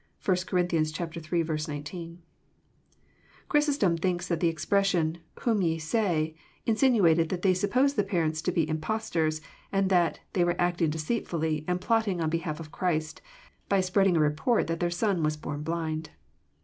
[0.15, 0.57] '* (1 Cor.
[0.57, 0.65] ill.
[1.67, 2.21] 19.)
[3.47, 6.33] Chrysostom thinks that the expression," whom ye say,
[6.65, 9.41] in sinuated that they supposed the parents to be impostors,
[9.71, 13.21] and that *' they were acting deceitfully, and plotting on behalf of Christ,"
[13.69, 16.09] by spreading a report that their son was born blind.